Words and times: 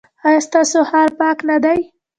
ایا 0.27 0.39
ستاسو 0.47 0.77
ښار 0.89 1.09
پاک 1.19 1.37
نه 1.49 1.57
دی؟ 1.63 1.79